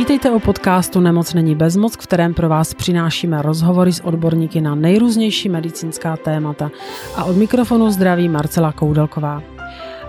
[0.00, 4.74] Vítejte u podcastu Nemoc není bezmoc, v kterém pro vás přinášíme rozhovory s odborníky na
[4.74, 6.70] nejrůznější medicínská témata.
[7.16, 9.42] A od mikrofonu zdraví Marcela Koudelková.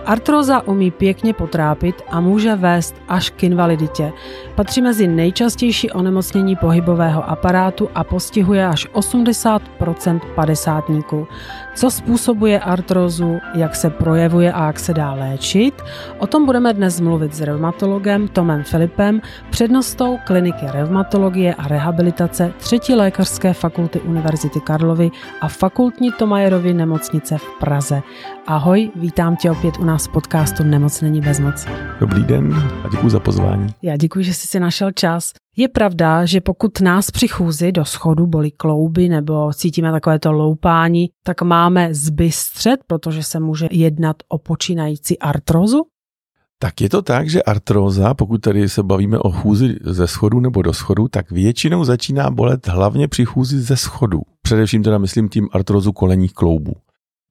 [0.06, 4.12] Artroza umí pěkně potrápit a může vést až k invaliditě.
[4.54, 11.26] Patří mezi nejčastější onemocnění pohybového aparátu a postihuje až 80% padesátníků.
[11.74, 15.82] Co způsobuje artrózu, jak se projevuje a jak se dá léčit?
[16.18, 22.94] O tom budeme dnes mluvit s reumatologem Tomem Filipem, přednostou kliniky reumatologie a rehabilitace třetí
[22.94, 28.02] lékařské fakulty Univerzity Karlovy a fakultní Tomajerovy nemocnice v Praze.
[28.46, 31.66] Ahoj, vítám tě opět u nás v podcastu Nemoc není bezmoc.
[32.00, 33.66] Dobrý den a děkuji za pozvání.
[33.82, 35.32] Já děkuji, že jsi si našel čas.
[35.56, 41.10] Je pravda, že pokud nás při chůzi do schodu bolí klouby nebo cítíme takovéto loupání,
[41.24, 45.82] tak máme zbystřet, protože se může jednat o počínající artrozu?
[46.58, 50.62] Tak je to tak, že artróza, pokud tady se bavíme o chůzi ze schodu nebo
[50.62, 54.20] do schodu, tak většinou začíná bolet hlavně při chůzi ze schodu.
[54.42, 56.72] Především teda myslím tím artrózu kolenních kloubů.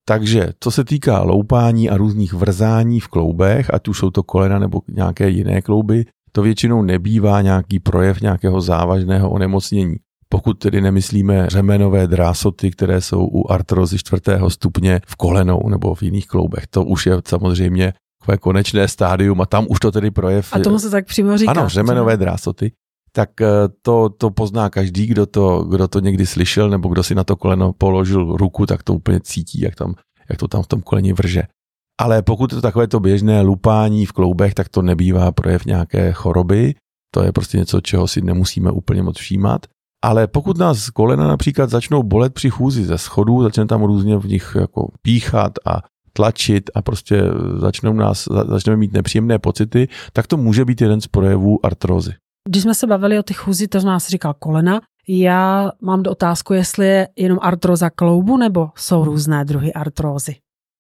[0.06, 4.60] Takže co se týká loupání a různých vrzání v kloubech, ať už jsou to kolena
[4.60, 9.96] nebo nějaké jiné klouby, to většinou nebývá nějaký projev nějakého závažného onemocnění.
[10.30, 16.04] Pokud tedy nemyslíme řemenové drásoty, které jsou u artrozy čtvrtého stupně v kolenou nebo v
[16.04, 20.50] jiných kloubech, to už je samozřejmě takové konečné stádium a tam už to tedy projev...
[20.52, 21.52] A tomu se tak přímo říká.
[21.52, 22.72] Ano, řemenové drásoty.
[23.16, 23.48] Tak eh,
[23.82, 27.36] to, to pozná každý, kdo to, kdo to někdy slyšel nebo kdo si na to
[27.36, 29.94] koleno položil ruku, tak to úplně cítí, jak, tam,
[30.30, 31.44] jak to tam v tom koleni vrže.
[32.02, 36.12] Ale pokud je to takové to běžné lupání v kloubech, tak to nebývá projev nějaké
[36.12, 36.76] choroby.
[37.14, 39.66] To je prostě něco, čeho si nemusíme úplně moc všímat.
[40.04, 44.28] Ale pokud nás kolena například začnou bolet při chůzi ze schodů, začne tam různě v
[44.28, 45.82] nich jako píchat a
[46.14, 47.24] tlačit a prostě
[47.58, 52.14] začnou nás, začneme mít nepříjemné pocity, tak to může být jeden z projevů artrózy.
[52.50, 54.82] Když jsme se bavili o ty chůzi, to nás říkal kolena.
[55.08, 60.36] Já mám do otázku, jestli je jenom artroza kloubu nebo jsou různé druhy artrózy.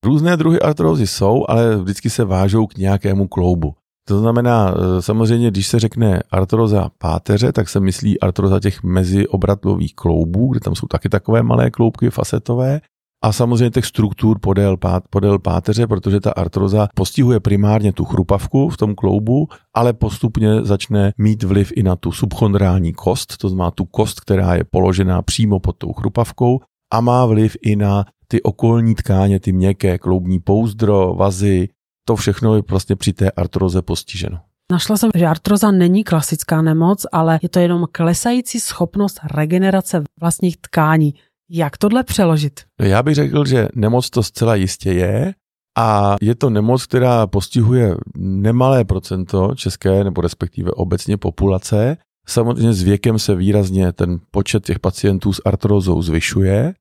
[0.05, 3.73] Různé druhy artrózy jsou, ale vždycky se vážou k nějakému kloubu.
[4.07, 9.95] To znamená, e, samozřejmě, když se řekne artroza páteře, tak se myslí artroza těch meziobratlových
[9.95, 12.81] kloubů, kde tam jsou taky takové malé kloubky facetové.
[13.23, 18.69] A samozřejmě těch struktur podél, pát, podél páteře, protože ta artroza postihuje primárně tu chrupavku
[18.69, 23.71] v tom kloubu, ale postupně začne mít vliv i na tu subchondrální kost, to znamená
[23.71, 26.59] tu kost, která je položená přímo pod tou chrupavkou
[26.93, 31.69] a má vliv i na ty okolní tkáně, ty měkké kloubní pouzdro, vazy,
[32.07, 34.39] to všechno je vlastně při té artroze postiženo.
[34.71, 40.57] Našla jsem, že artroza není klasická nemoc, ale je to jenom klesající schopnost regenerace vlastních
[40.57, 41.13] tkání.
[41.51, 42.59] Jak tohle přeložit?
[42.81, 45.33] Já bych řekl, že nemoc to zcela jistě je
[45.77, 51.97] a je to nemoc, která postihuje nemalé procento české nebo respektive obecně populace.
[52.27, 56.73] Samozřejmě s věkem se výrazně ten počet těch pacientů s artrózou zvyšuje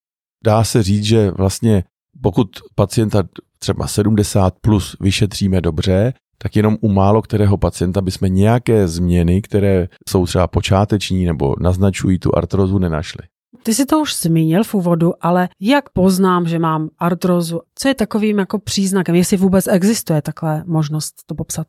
[0.45, 1.85] dá se říct, že vlastně
[2.23, 3.23] pokud pacienta
[3.59, 9.89] třeba 70 plus vyšetříme dobře, tak jenom u málo kterého pacienta bychom nějaké změny, které
[10.09, 13.23] jsou třeba počáteční nebo naznačují tu artrozu, nenašli.
[13.63, 17.61] Ty si to už zmínil v úvodu, ale jak poznám, že mám artrozu?
[17.75, 21.67] Co je takovým jako příznakem, jestli vůbec existuje takhle možnost to popsat?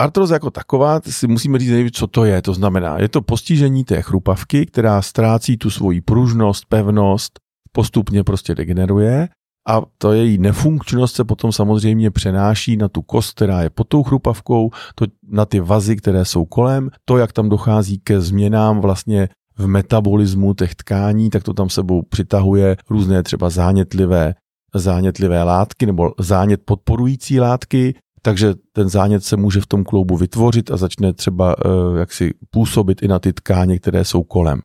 [0.00, 2.42] Artroza jako taková, si musíme říct co to je.
[2.42, 7.40] To znamená, je to postižení té chrupavky, která ztrácí tu svoji pružnost, pevnost,
[7.72, 9.28] postupně prostě degeneruje
[9.68, 14.02] a to její nefunkčnost se potom samozřejmě přenáší na tu kost, která je pod tou
[14.02, 19.28] chrupavkou, to na ty vazy, které jsou kolem, to, jak tam dochází ke změnám vlastně
[19.58, 24.34] v metabolismu těch tkání, tak to tam sebou přitahuje různé třeba zánětlivé,
[24.74, 30.70] zánětlivé látky nebo zánět podporující látky, takže ten zánět se může v tom kloubu vytvořit
[30.70, 34.60] a začne třeba uh, jaksi působit i na ty tkáně, které jsou kolem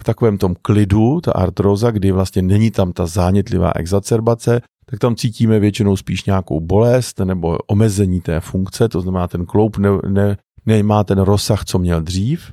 [0.00, 5.16] v takovém tom klidu, ta artroza, kdy vlastně není tam ta zánětlivá exacerbace, tak tam
[5.16, 10.36] cítíme většinou spíš nějakou bolest nebo omezení té funkce, to znamená ten kloub ne, ne,
[10.66, 12.52] nemá ten rozsah, co měl dřív.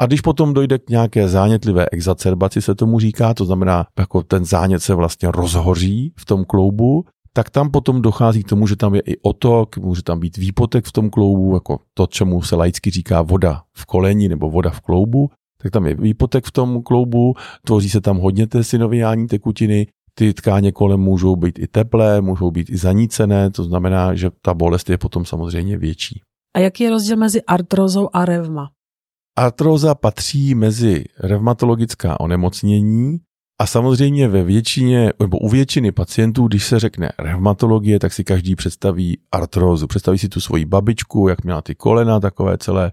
[0.00, 4.44] A když potom dojde k nějaké zánětlivé exacerbaci, se tomu říká, to znamená, jako ten
[4.44, 8.94] zánět se vlastně rozhoří v tom kloubu, tak tam potom dochází k tomu, že tam
[8.94, 12.90] je i otok, může tam být výpotek v tom kloubu, jako to, čemu se laicky
[12.90, 15.30] říká voda v koleni nebo voda v kloubu
[15.62, 17.34] tak tam je výpotek v tom kloubu,
[17.66, 22.50] tvoří se tam hodně té synoviální tekutiny, ty tkáně kolem můžou být i teplé, můžou
[22.50, 26.20] být i zanícené, to znamená, že ta bolest je potom samozřejmě větší.
[26.56, 28.70] A jaký je rozdíl mezi artrózou a revma?
[29.38, 33.18] Artróza patří mezi revmatologická onemocnění
[33.60, 38.56] a samozřejmě ve většině, nebo u většiny pacientů, když se řekne revmatologie, tak si každý
[38.56, 39.86] představí artrózu.
[39.86, 42.92] Představí si tu svoji babičku, jak měla ty kolena takové celé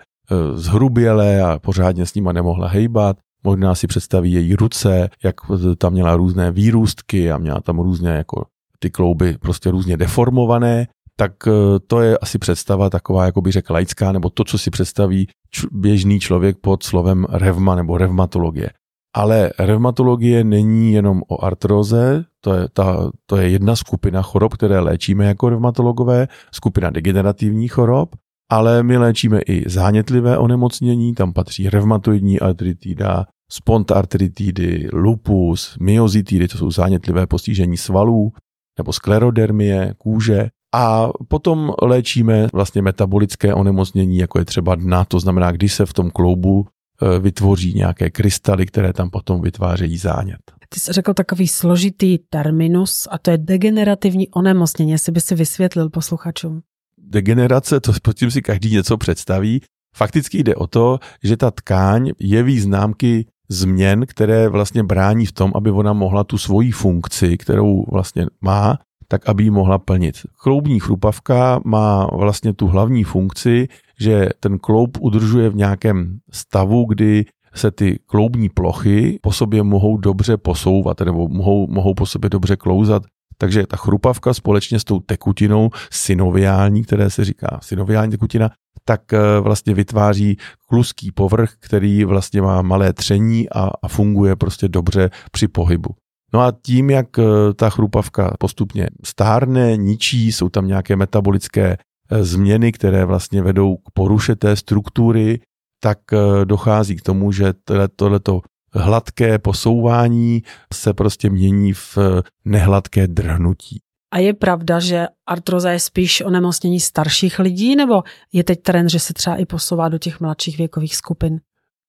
[0.53, 3.18] zhrubělé a pořádně s nima nemohla hejbat.
[3.44, 5.36] Možná si představí její ruce, jak
[5.77, 8.45] tam měla různé výrůstky a měla tam různé jako
[8.80, 11.51] ty klouby prostě různě deformované, tak eh,
[11.88, 15.27] to je asi představa taková, jako by řekl laická, nebo to, co si představí
[15.71, 18.69] běžný člověk pod slovem revma nebo revmatologie.
[19.15, 24.79] Ale revmatologie není jenom o artroze, to je, ta, to je jedna skupina chorob, které
[24.79, 28.09] léčíme jako revmatologové, skupina degenerativních chorob,
[28.51, 36.71] ale my léčíme i zánětlivé onemocnění, tam patří revmatoidní artritida, spontartritidy, lupus, myozitidy, to jsou
[36.71, 38.31] zánětlivé postižení svalů,
[38.77, 40.50] nebo sklerodermie, kůže.
[40.75, 45.94] A potom léčíme vlastně metabolické onemocnění, jako je třeba dna, to znamená, když se v
[45.94, 50.39] tom kloubu e, vytvoří nějaké krystaly, které tam potom vytvářejí zánět.
[50.69, 55.89] Ty jsi řekl takový složitý terminus a to je degenerativní onemocnění, jestli by si vysvětlil
[55.89, 56.62] posluchačům.
[56.98, 59.62] Degenerace, to pod tím si každý něco představí.
[59.95, 65.51] Fakticky jde o to, že ta tkáň jeví známky změn, které vlastně brání v tom,
[65.56, 70.16] aby ona mohla tu svoji funkci, kterou vlastně má, tak aby ji mohla plnit.
[70.44, 73.68] Kloubní chrupavka má vlastně tu hlavní funkci,
[74.00, 77.25] že ten kloub udržuje v nějakém stavu, kdy
[77.56, 82.56] se ty kloubní plochy po sobě mohou dobře posouvat, nebo mohou, mohou po sobě dobře
[82.56, 83.04] klouzat.
[83.38, 88.50] Takže ta chrupavka společně s tou tekutinou synoviální, které se říká synoviální tekutina,
[88.86, 90.38] tak eh, vlastně vytváří
[90.68, 95.90] kluský povrch, který vlastně má malé tření a, a funguje prostě dobře při pohybu.
[96.35, 97.23] No a tím, jak eh,
[97.55, 101.77] ta chrupavka postupně stárne, ničí, jsou tam nějaké metabolické
[102.09, 105.39] eh, změny, které vlastně vedou k poruše té struktury,
[105.79, 105.99] tak
[106.43, 107.53] dochází k tomu, že
[107.95, 108.41] tohleto
[108.73, 110.43] hladké posouvání
[110.73, 111.97] se prostě mění v
[112.45, 113.79] nehladké drhnutí.
[114.13, 118.03] A je pravda, že artroza je spíš onemocnění starších lidí, nebo
[118.33, 121.39] je teď trend, že se třeba i posouvá do těch mladších věkových skupin?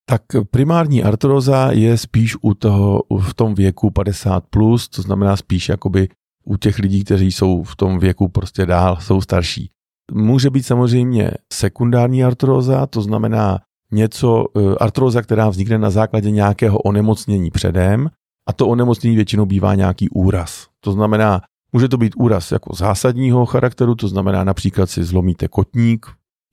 [0.08, 5.68] Tak primární artroza je spíš u toho, v tom věku 50+, plus, to znamená spíš
[5.68, 6.08] jakoby
[6.44, 9.70] u těch lidí, kteří jsou v tom věku prostě dál, jsou starší.
[10.12, 13.58] Může být samozřejmě sekundární artroza, to znamená
[13.92, 18.10] něco, e, artroza, která vznikne na základě nějakého onemocnění předem,
[18.48, 20.66] a to onemocnění většinou bývá nějaký úraz.
[20.80, 21.42] To znamená,
[21.72, 26.06] Může to být úraz jako zásadního charakteru, to znamená například si zlomíte kotník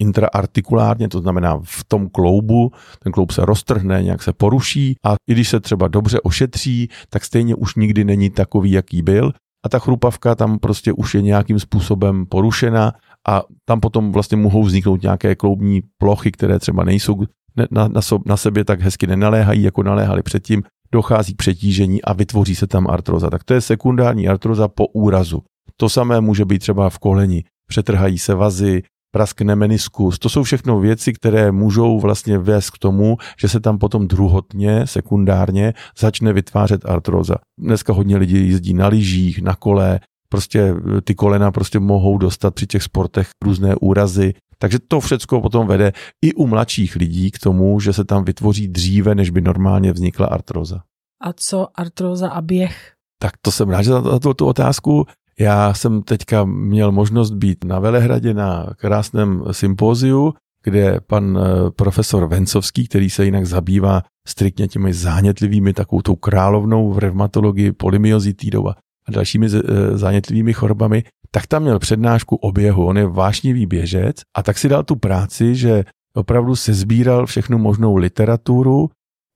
[0.04, 5.32] intraartikulárně, to znamená v tom kloubu, ten kloub se roztrhne, nějak se poruší a i
[5.34, 9.32] když se třeba dobře ošetří, tak stejně už nikdy není takový, jaký byl
[9.66, 12.94] a ta chrupavka tam prostě už je nějakým způsobem porušena
[13.28, 17.24] a tam potom vlastně mohou vzniknout nějaké kloubní plochy, které třeba nejsou
[17.72, 20.64] na, na, na sebe tak hezky nenaléhají, jako naléhali předtím
[20.94, 23.30] dochází k přetížení a vytvoří se tam artroza.
[23.30, 25.42] Tak to je sekundární artroza po úrazu.
[25.78, 27.44] To samé může být třeba v koleni.
[27.68, 28.84] Přetrhají se vazy,
[29.14, 30.20] praskne meniskus.
[30.20, 34.88] To jsou všechno věci, které můžou vlastně vést k tomu, že se tam potom druhotně,
[34.88, 37.36] sekundárně začne vytvářet artroza.
[37.60, 40.00] Dneska hodně lidí jezdí na lyžích, na kole,
[40.30, 45.68] prostě ty kolena prostě mohou dostat při těch sportech různé úrazy, takže to všechno potom
[45.68, 49.94] vede i u mladších lidí k tomu, že se tam vytvoří dříve, než by normálně
[49.94, 50.82] vznikla artroza.
[51.22, 52.94] A co artroza a běh?
[53.22, 55.06] Tak to jsem rád, že za tu, tu otázku.
[55.40, 62.28] Já jsem teďka měl možnost být na Velehradě na krásném sympóziu, kde pan eh, profesor
[62.28, 68.76] Vencovský, který se jinak zabývá striktně těmi zánětlivými, takovou tou královnou v revmatologii, polymyozitidou a
[69.12, 72.86] dalšími eh, zánětlivými chorobami, tak tam měl přednášku o běhu.
[72.86, 75.84] On je vášnivý běžec a tak si dal tu práci, že
[76.16, 78.90] opravdu se sbíral všechnu možnou literaturu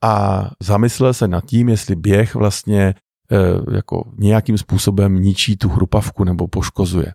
[0.03, 2.93] a zamyslel se nad tím, jestli běh vlastně
[3.71, 7.13] jako nějakým způsobem ničí tu chrupavku nebo poškozuje.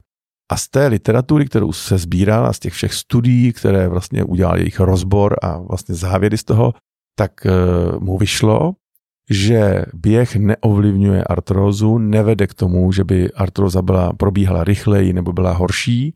[0.52, 4.58] A z té literatury, kterou se sbíral a z těch všech studií, které vlastně udělal
[4.58, 6.74] jejich rozbor a vlastně závěry z toho,
[7.18, 7.50] tak e,
[7.98, 8.72] mu vyšlo,
[9.30, 15.52] že běh neovlivňuje artrózu, nevede k tomu, že by artróza byla, probíhala rychleji nebo byla
[15.52, 16.14] horší.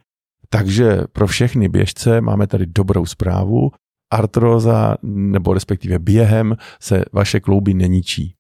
[0.48, 3.70] Takže pro všechny běžce máme tady dobrou zprávu.
[4.12, 8.35] Artróza nebo respektive během se vaše klouby neničí.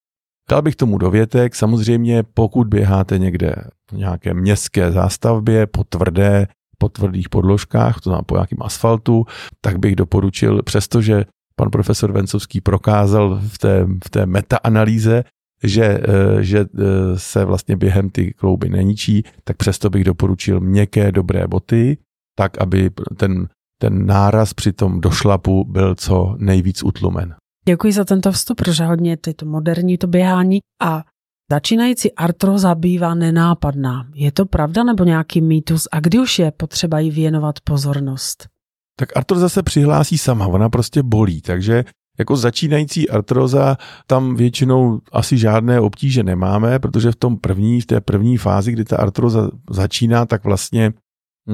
[0.50, 3.54] Dal bych tomu dovětek, samozřejmě pokud běháte někde
[3.90, 6.46] v nějaké městské zástavbě po tvrdé,
[6.78, 9.24] po tvrdých podložkách, to znamená po nějakém asfaltu,
[9.60, 11.24] tak bych doporučil, přestože
[11.56, 15.24] pan profesor Vencovský prokázal v té, v té metaanalýze,
[15.62, 16.84] že, eh, že eh,
[17.16, 21.98] se vlastně během ty klouby neničí, tak přesto bych doporučil měkké, dobré boty,
[22.38, 23.48] tak aby ten,
[23.80, 27.34] ten náraz při tom došlapu byl co nejvíc utlumen.
[27.68, 31.04] Děkuji za tento vstup, protože hodně je to moderní to běhání a
[31.50, 34.08] začínající artroza bývá nenápadná.
[34.14, 38.48] Je to pravda nebo nějaký mýtus a kdy už je potřeba jí věnovat pozornost?
[38.96, 41.84] tak artroza se přihlásí sama, ona prostě bolí, takže
[42.18, 48.00] jako začínající artroza tam většinou asi žádné obtíže nemáme, protože v tom první, v té
[48.00, 50.92] první fázi, kdy ta artroza začíná, tak vlastně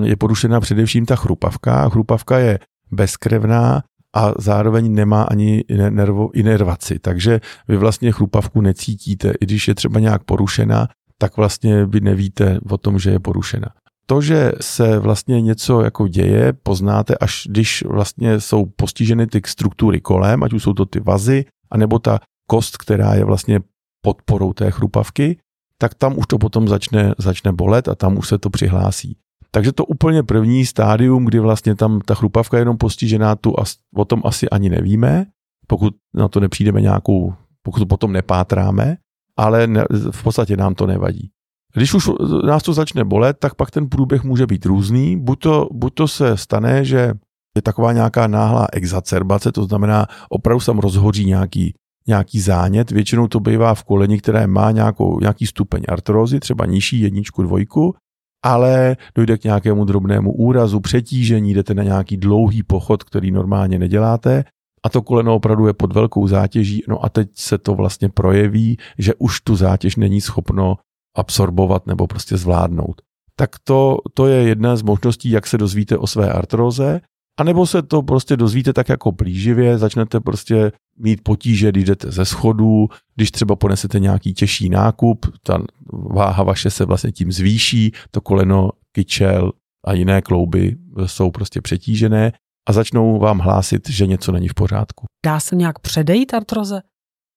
[0.03, 1.89] je porušena především ta chrupavka.
[1.89, 2.59] Chrupavka je
[2.91, 3.83] bezkrevná
[4.17, 10.01] a zároveň nemá ani nervo, inervaci, takže vy vlastně chrupavku necítíte, i když je třeba
[10.01, 10.89] nějak porušena,
[11.19, 13.69] tak vlastně vy nevíte o tom, že je porušena.
[14.07, 20.01] To, že se vlastně něco jako děje, poznáte, až když vlastně jsou postiženy ty struktury
[20.01, 23.61] kolem, ať už jsou to ty vazy, anebo ta kost, která je vlastně
[24.05, 25.39] podporou té chrupavky,
[25.79, 29.17] tak tam už to potom začne, začne bolet a tam už se to přihlásí.
[29.55, 33.75] Takže to úplně první stádium, kdy vlastně tam ta chrupavka je jenom postižená, tu as,
[33.97, 35.27] o tom asi ani nevíme,
[35.67, 38.97] pokud na to nepřijdeme nějakou, pokud to potom nepátráme,
[39.37, 41.31] ale ne, v podstatě nám to nevadí.
[41.75, 42.11] Když už
[42.45, 45.21] nás to začne bolet, tak pak ten průběh může být různý.
[45.21, 47.15] Buď to, buď to se stane, že
[47.57, 51.75] je taková nějaká náhlá exacerbace, to znamená, opravdu se tam rozhoří nějaký,
[52.07, 52.91] nějaký zánět.
[52.91, 57.95] Většinou to bývá v koleni, které má nějakou, nějaký stupeň artrózy, třeba nižší jedničku, dvojku,
[58.43, 64.45] ale dojde k nějakému drobnému úrazu, přetížení, jdete na nějaký dlouhý pochod, který normálně neděláte
[64.85, 68.79] a to koleno opravdu je pod velkou zátěží, no a teď se to vlastně projeví,
[68.99, 70.77] že už tu zátěž není schopno
[71.17, 73.03] absorbovat nebo prostě zvládnout.
[73.37, 77.01] Tak to, to je jedna z možností, jak se dozvíte o své artróze,
[77.41, 82.25] anebo se to prostě dozvíte tak jako plíživě, začnete prostě mít potíže, když jdete ze
[82.25, 85.59] schodů, když třeba ponesete nějaký těžší nákup, ta
[85.93, 89.53] váha vaše se vlastně tím zvýší, to koleno, kyčel
[89.87, 92.33] a jiné klouby jsou prostě přetížené
[92.69, 95.07] a začnou vám hlásit, že něco není v pořádku.
[95.27, 96.83] Dá se nějak předejít artroze?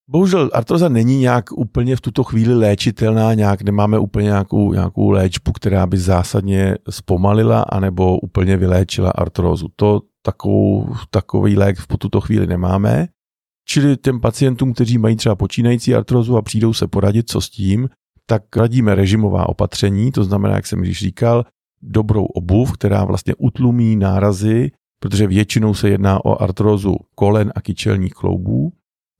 [0.09, 5.51] Bohužel artroza není nějak úplně v tuto chvíli léčitelná, nějak nemáme úplně nějakou, nějakou léčbu,
[5.51, 9.67] která by zásadně zpomalila anebo úplně vyléčila artrózu.
[9.75, 13.07] To takovou, takový lék v tuto chvíli nemáme.
[13.67, 17.89] Čili těm pacientům, kteří mají třeba počínající artrózu a přijdou se poradit, co s tím,
[18.25, 21.45] tak radíme režimová opatření, to znamená, jak jsem již říkal,
[21.81, 28.13] dobrou obuv, která vlastně utlumí nárazy, protože většinou se jedná o artrózu kolen a kyčelních
[28.13, 28.71] kloubů,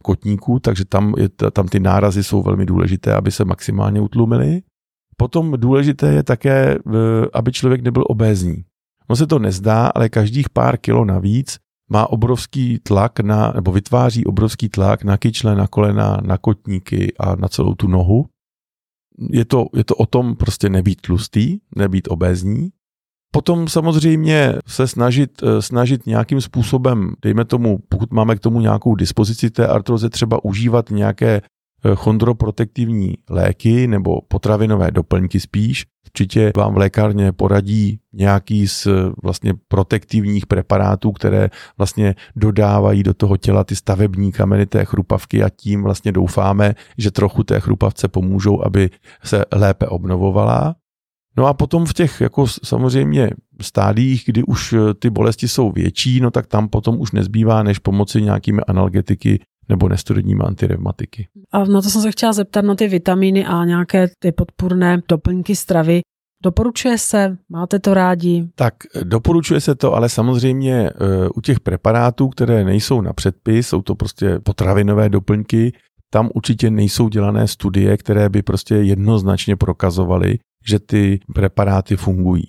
[0.05, 4.61] kotníků, takže tam, je, tam ty nárazy jsou velmi důležité, aby se maximálně utlumily.
[5.17, 6.77] Potom důležité je také,
[7.33, 8.63] aby člověk nebyl obézní.
[9.09, 11.57] No se to nezdá, ale každých pár kilo navíc
[11.89, 17.35] má obrovský tlak na, nebo vytváří obrovský tlak na kyčle, na kolena, na kotníky a
[17.35, 18.25] na celou tu nohu.
[19.31, 22.69] Je to, je to o tom prostě nebýt tlustý, nebýt obézní.
[23.35, 28.95] Potom samozřejmě se snažit, eh, snažit nějakým způsobem, dejme tomu, pokud máme k tomu nějakou
[28.95, 35.85] dispozici té artroze, třeba užívat nějaké eh, chondroprotektivní léky nebo potravinové doplňky spíš.
[36.05, 38.87] Určitě vám v lékárně poradí nějaký z
[39.23, 45.49] vlastně protektivních preparátů, které vlastně dodávají do toho těla ty stavební kameny té chrupavky a
[45.49, 48.89] tím vlastně doufáme, že trochu té chrupavce pomůžou, aby
[49.23, 50.75] se lépe obnovovala.
[51.37, 53.29] No a potom v těch jako samozřejmě
[53.61, 57.79] stádiích, kdy už eh, ty bolesti jsou větší, no tak tam potom už nezbývá, než
[57.79, 59.39] pomoci nějakými analgetiky
[59.69, 61.27] nebo nesteroidními antirevmatiky.
[61.51, 65.55] A na to jsem se chtěla zeptat na ty vitamíny a nějaké ty podpůrné doplňky
[65.55, 66.01] stravy.
[66.43, 67.37] Doporučuje se?
[67.49, 68.47] Máte to rádi?
[68.55, 68.73] Tak
[69.03, 70.93] doporučuje se to, ale samozřejmě eh,
[71.35, 75.73] u těch preparátů, které nejsou na předpis, jsou to prostě potravinové doplňky,
[76.15, 82.43] tam určitě nejsou dělané studie, které by prostě jednoznačně prokazovaly, že ty preparáty fungují.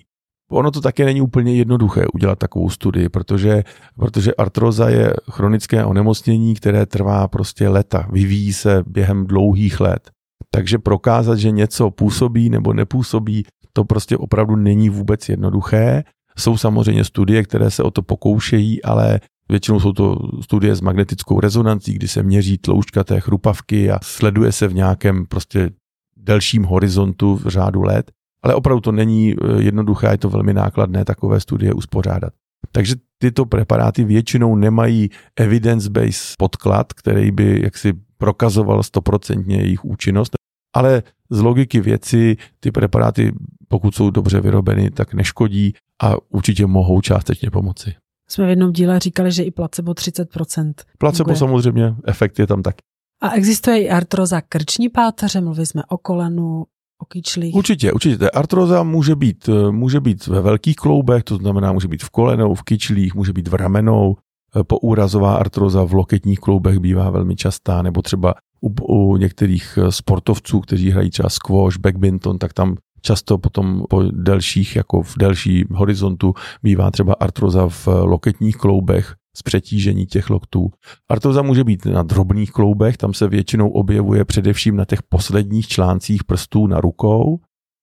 [0.51, 3.63] Ono to také není úplně jednoduché udělat takovou studii, protože,
[3.95, 10.11] protože artroza je chronické onemocnění, které trvá prostě leta, vyvíjí se během dlouhých let.
[10.51, 13.43] Takže prokázat, že něco působí nebo nepůsobí,
[13.73, 16.03] to prostě opravdu není vůbec jednoduché.
[16.37, 19.19] Jsou samozřejmě studie, které se o to pokoušejí, ale
[19.49, 24.51] většinou jsou to studie s magnetickou rezonancí, kdy se měří tloušťka té chrupavky a sleduje
[24.51, 25.69] se v nějakém prostě
[26.17, 28.11] delším horizontu v řádu let,
[28.43, 32.33] ale opravdu to není eh, jednoduché, je to velmi nákladné takové studie uspořádat.
[32.71, 40.31] Takže tyto preparáty většinou nemají evidence-based podklad, který by jaksi prokazoval stoprocentně jejich účinnost,
[40.75, 43.31] ale z logiky věci ty preparáty,
[43.67, 47.95] pokud jsou dobře vyrobeny, tak neškodí a určitě mohou částečně pomoci.
[48.29, 50.73] Jsme v jednom díle říkali, že i placebo 30%.
[50.97, 51.39] Placebo funguje.
[51.39, 52.77] samozřejmě, efekt je tam taky.
[53.21, 56.65] A existuje i artroza krční páteře, mluvili jsme o kolenu,
[57.01, 57.55] o kyčlích.
[57.55, 58.29] Určitě, určitě.
[58.29, 62.55] Artroza může být, eh, může být ve velkých kloubech, to znamená, může být v kolenou,
[62.55, 64.15] v kyčlích, může být v ramenou.
[64.55, 69.91] Eh, Poúrazová artroza v loketních kloubech bývá velmi častá, nebo třeba u, u některých eh,
[69.91, 72.75] sportovců, kteří hrají třeba squash, badminton, tak tam
[73.07, 76.33] často potom po delších, jako v delší horizontu
[76.63, 80.69] bývá třeba artroza v loketních kloubech, z přetížení těch loktů.
[81.09, 86.23] Artroza může být na drobných kloubech, tam se většinou objevuje především na těch posledních článcích
[86.23, 87.39] prstů na rukou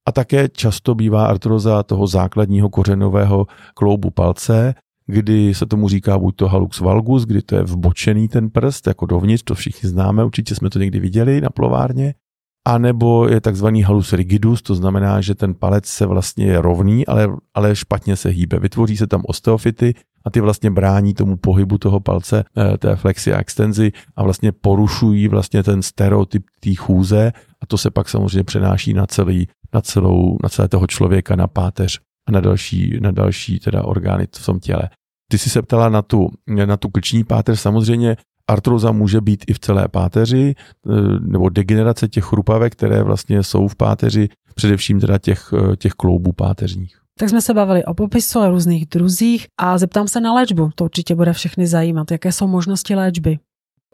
[0.09, 4.75] a také často bývá artroza toho základního kořenového kloubu palce,
[5.07, 9.07] kdy se tomu říká buď to halux valgus, kdy to je vbočený ten prst, jako
[9.07, 12.15] dovnitř, to všichni známe, určitě jsme to někdy viděli na plovárně,
[12.65, 17.07] a nebo je takzvaný halus rigidus, to znamená, že ten palec se vlastně je rovný,
[17.07, 18.59] ale, ale špatně se hýbe.
[18.59, 19.95] Vytvoří se tam osteofity
[20.25, 24.53] a ty vlastně brání tomu pohybu toho palce, eh, té flexi a extenzi a vlastně
[24.53, 29.81] porušují vlastně ten stereotyp té chůze a to se pak samozřejmě přenáší na celý, na
[29.81, 34.47] celou, na celé toho člověka, na páteř a na další, na další teda orgány v
[34.47, 34.89] tom těle.
[35.31, 36.31] Ty jsi se ptala na tu,
[36.65, 38.17] na tu klční páteř, samozřejmě
[38.49, 43.69] artroza může být i v celé páteři, eh, nebo degenerace těch chrupavek, které vlastně jsou
[43.69, 46.97] v páteři, především teda těch, eh, těch kloubů páteřních.
[47.19, 50.71] Tak jsme se bavili o popisu a různých druzích a zeptám se na léčbu.
[50.75, 52.11] To určitě bude všechny zajímat.
[52.11, 53.39] Jaké jsou možnosti léčby?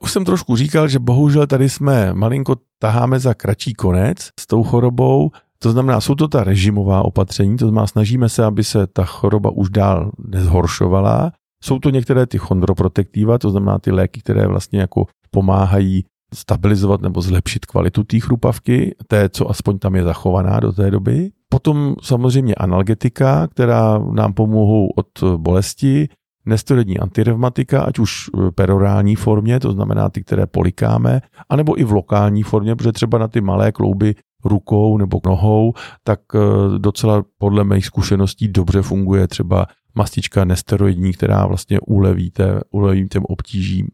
[0.03, 4.63] Už jsem trošku říkal, že bohužel tady jsme malinko taháme za kratší konec s tou
[4.63, 5.31] chorobou.
[5.59, 9.51] To znamená, jsou to ta režimová opatření, to znamená, snažíme se, aby se ta choroba
[9.51, 11.33] už dál nezhoršovala.
[11.65, 17.21] Jsou to některé ty chondroprotektiva, to znamená ty léky, které vlastně jako pomáhají stabilizovat nebo
[17.23, 21.31] zlepšit kvalitu té chrupavky, té, co aspoň tam je zachovaná do té doby.
[21.49, 26.09] Potom samozřejmě analgetika, která nám pomohou od bolesti,
[26.47, 32.43] nesteroidní antirevmatika, ať už perorální formě, to znamená ty, které polikáme, anebo i v lokální
[32.43, 34.15] formě, protože třeba na ty malé klouby
[34.45, 35.73] rukou nebo nohou,
[36.05, 42.61] tak eh, docela podle mých zkušeností dobře funguje třeba mastička nesteroidní, která vlastně uleví, té,
[42.71, 43.89] uleví těm obtížím.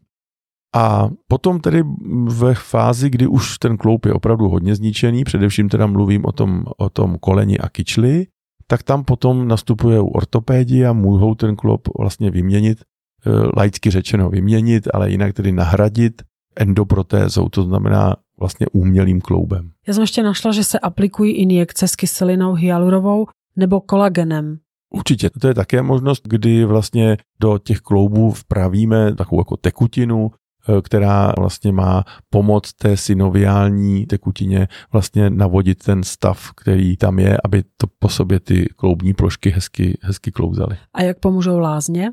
[0.75, 1.83] A potom tedy
[2.27, 6.63] ve fázi, kdy už ten kloup je opravdu hodně zničený, především teda mluvím o tom,
[6.77, 8.27] o tom koleni a kyčli,
[8.67, 14.29] tak tam potom nastupuje u ortopédii a můžou ten kloup vlastně vyměnit, eh, laicky řečeno
[14.29, 16.21] vyměnit, ale jinak tedy nahradit
[16.55, 19.71] endoprotézou, to znamená vlastně umělým kloubem.
[19.87, 24.59] Já jsem ještě našla, že se aplikují injekce s kyselinou hyalurovou nebo kolagenem.
[24.93, 30.31] Určitě, to je také možnost, kdy vlastně do těch kloubů vpravíme takovou jako tekutinu,
[30.69, 37.37] eh, která vlastně má pomoct té synoviální tekutině vlastně navodit ten stav, který tam je,
[37.45, 40.77] aby to po sobě ty kloubní plošky hezky, hezky klouzaly.
[40.93, 42.11] A jak pomůžou lázně?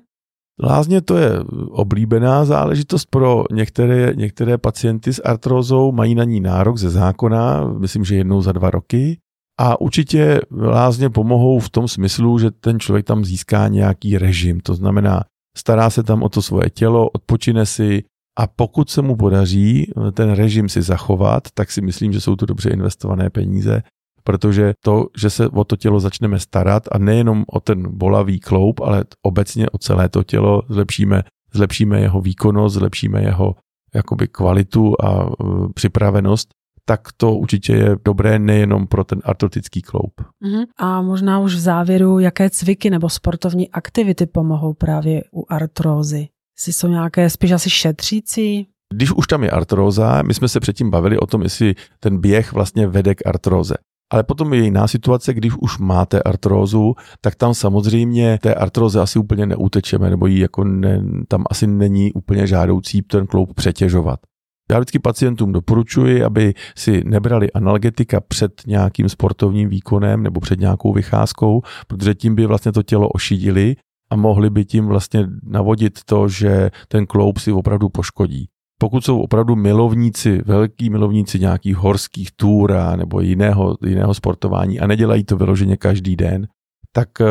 [0.63, 1.31] Lázně to je
[1.71, 8.05] oblíbená záležitost pro některé, některé pacienty s artrózou, mají na ní nárok ze zákona, myslím,
[8.05, 9.19] že jednou za dva roky.
[9.61, 14.75] A určitě lázně pomohou v tom smyslu, že ten člověk tam získá nějaký režim, to
[14.75, 15.25] znamená,
[15.57, 18.05] stará se tam o to svoje tělo, odpočine si
[18.39, 22.47] a pokud se mu podaří ten režim si zachovat, tak si myslím, že jsou to
[22.47, 23.83] dobře investované peníze,
[24.25, 28.81] protože to, že se o to tělo začneme starat a nejenom o ten bolavý kloup,
[28.81, 33.55] ale obecně o celé to tělo, zlepšíme, zlepšíme jeho výkonnost, zlepšíme jeho
[33.95, 36.49] jakoby kvalitu a uh, připravenost,
[36.85, 40.13] tak to určitě je dobré nejenom pro ten artrotický kloup.
[40.21, 40.67] Uh-huh.
[40.77, 46.29] A možná už v závěru, jaké cviky nebo sportovní aktivity pomohou právě u artrózy?
[46.59, 48.69] Jestli jsou nějaké spíš asi šetřící?
[48.95, 52.53] Když už tam je artróza, my jsme se předtím bavili o tom, jestli ten běh
[52.53, 53.75] vlastně vede k artróze.
[54.13, 59.19] Ale potom je jiná situace, když už máte artrózu, tak tam samozřejmě té artróze asi
[59.19, 64.21] úplně neutečeme, nebo jí jako ne, tam asi není úplně žádoucí ten kloup přetěžovat.
[64.71, 70.93] Já vždycky pacientům doporučuji, aby si nebrali analgetika před nějakým sportovním výkonem nebo před nějakou
[70.93, 73.77] vycházkou, protože tím by vlastně to tělo ošidili
[74.11, 78.49] a mohli by tím vlastně navodit to, že ten kloup si opravdu poškodí.
[78.79, 85.25] Pokud jsou opravdu milovníci, velký milovníci nějakých horských túra nebo jiného, jiného sportování a nedělají
[85.25, 86.49] to vyloženě každý den,
[86.93, 87.25] tak eh,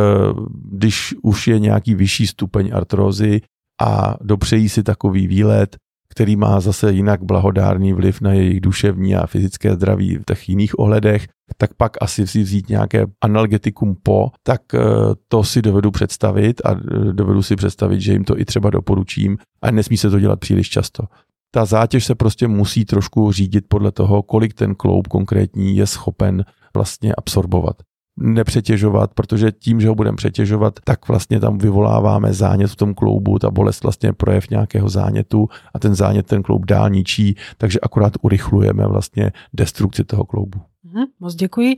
[0.72, 3.42] když už je nějaký vyšší stupeň artrózy
[3.82, 5.78] a dopřejí si takový výlet,
[6.14, 10.80] který má zase jinak blahodárný vliv na jejich duševní a fyzické zdraví v těch jiných
[10.80, 14.80] ohledech, tak pak asi si vzít nějaké analgetikum po, tak eh,
[15.28, 19.38] to si dovedu představit a eh, dovedu si představit, že jim to i třeba doporučím
[19.62, 21.04] a nesmí se to dělat příliš často.
[21.52, 26.46] Ta zátěž se prostě musí trošku řídit podle toho, kolik ten kloub konkrétní je schopen
[26.76, 27.76] vlastně absorbovat
[28.18, 33.40] nepřetěžovat, protože tím, že ho budeme přetěžovat, tak vlastně tam vyvoláváme zánět v tom kloubu,
[33.40, 37.80] ta bolest vlastně je projev nějakého zánětu a ten zánět ten kloub dál ničí, takže
[37.80, 40.60] akorát urychlujeme vlastně destrukci toho kloubu.
[40.94, 41.76] Hmm, moc děkuji.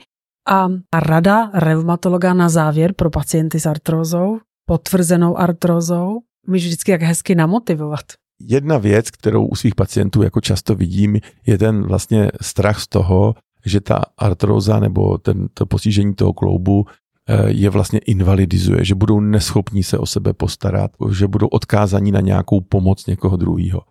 [0.49, 7.35] A rada reumatologa na závěr pro pacienty s artrózou, potvrzenou artrózou, můžeš vždycky jak hezky
[7.35, 8.05] namotivovat.
[8.41, 13.35] Jedna věc, kterou u svých pacientů jako často vidím, je ten vlastně strach z toho,
[13.65, 16.85] že ta artróza nebo ten, to postižení toho kloubu
[17.29, 22.21] eh, je vlastně invalidizuje, že budou neschopní se o sebe postarat, že budou odkázaní na
[22.21, 23.81] nějakou pomoc někoho druhého.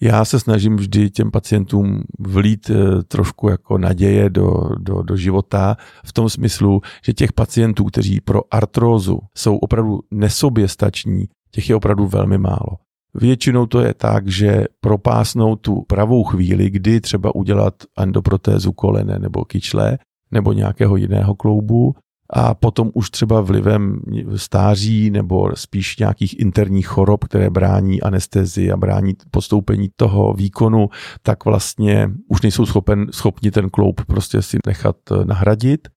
[0.00, 5.76] Já se snažím vždy těm pacientům vlít eh, trošku jako naděje do, do, do života
[6.04, 12.06] v tom smyslu, že těch pacientů, kteří pro artrózu jsou opravdu nesoběstační, těch je opravdu
[12.06, 12.83] velmi málo.
[13.14, 19.44] Většinou to je tak, že propásnou tu pravou chvíli, kdy třeba udělat endoprotézu kolene nebo
[19.44, 19.98] kyčle
[20.30, 21.94] nebo nějakého jiného kloubu
[22.30, 24.00] a potom už třeba vlivem
[24.36, 30.88] stáří nebo spíš nějakých interních chorob, které brání anestezi a brání postoupení toho výkonu,
[31.22, 35.88] tak vlastně už nejsou schopen, schopni ten kloub prostě si nechat nahradit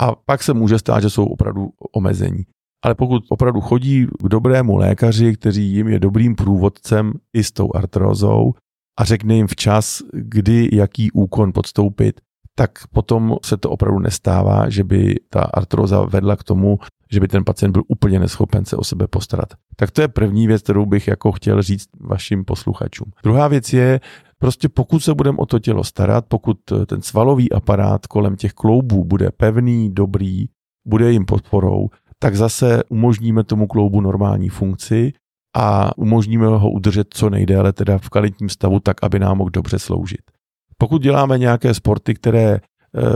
[0.00, 2.44] a pak se může stát, že jsou opravdu omezení.
[2.82, 7.68] Ale pokud opravdu chodí k dobrému lékaři, který jim je dobrým průvodcem i s tou
[7.74, 8.52] artrózou
[8.98, 12.20] a řekne jim včas, kdy jaký úkon podstoupit,
[12.54, 16.78] tak potom se to opravdu nestává, že by ta artroza vedla k tomu,
[17.12, 19.48] že by ten pacient byl úplně neschopen se o sebe postarat.
[19.76, 23.12] Tak to je první věc, kterou bych jako chtěl říct vašim posluchačům.
[23.22, 24.00] Druhá věc je,
[24.38, 29.04] prostě pokud se budeme o to tělo starat, pokud ten svalový aparát kolem těch kloubů
[29.04, 30.46] bude pevný, dobrý,
[30.86, 31.88] bude jim podporou,
[32.22, 35.12] tak zase umožníme tomu kloubu normální funkci
[35.56, 39.78] a umožníme ho udržet co nejdéle teda v kvalitním stavu, tak aby nám mohl dobře
[39.78, 40.20] sloužit.
[40.78, 42.60] Pokud děláme nějaké sporty, které e,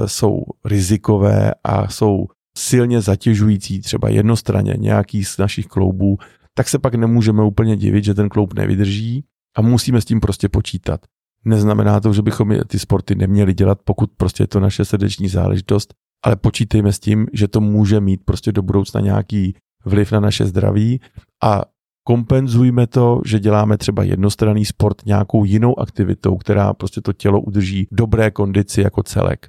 [0.07, 2.27] jsou rizikové a jsou
[2.59, 6.19] silně zatěžující, třeba jednostranně nějaký z našich kloubů,
[6.55, 9.25] tak se pak nemůžeme úplně divit, že ten kloub nevydrží
[9.57, 11.01] a musíme s tím prostě počítat.
[11.45, 15.95] Neznamená to, že bychom ty sporty neměli dělat, pokud prostě je to naše srdeční záležitost,
[16.27, 20.47] ale počítejme s tím, že to může mít prostě do budoucna nějaký vliv na naše
[20.47, 21.01] zdraví
[21.43, 21.63] a
[22.07, 27.85] kompenzujme to, že děláme třeba jednostranný sport nějakou jinou aktivitou, která prostě to tělo udrží
[27.91, 29.47] v dobré kondici jako celek.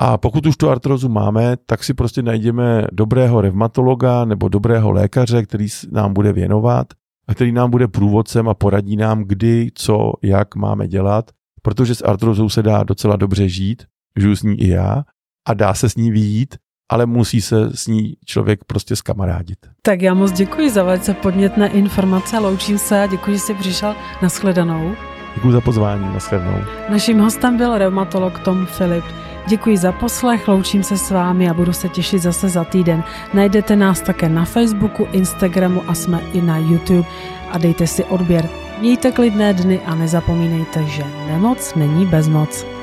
[0.00, 5.42] A pokud už tu artrozu máme, tak si prostě najdeme dobrého revmatologa nebo dobrého lékaře,
[5.42, 6.86] který nám bude věnovat
[7.28, 11.30] a který nám bude průvodcem a poradí nám, kdy, co, jak máme dělat,
[11.62, 13.82] protože s artrozou se dá docela dobře žít,
[14.16, 15.04] žiju s ní i já,
[15.48, 16.54] a dá se s ní vyjít,
[16.90, 19.58] ale musí se s ní člověk prostě skamarádit.
[19.82, 23.94] Tak já moc děkuji za velice podnětné informace, loučím se a děkuji, že jsi přišel
[24.22, 24.94] na shledanou.
[25.34, 26.64] Děkuji za pozvání, na shledanou.
[26.90, 29.04] Naším hostem byl reumatolog Tom Filip.
[29.48, 33.04] Děkuji za poslech, loučím se s vámi a budu se těšit zase za týden.
[33.34, 37.08] Najdete nás také na Facebooku, Instagramu a jsme i na YouTube
[37.50, 38.48] a dejte si odběr.
[38.80, 42.77] Mějte klidné dny a nezapomínejte, že nemoc není bezmoc.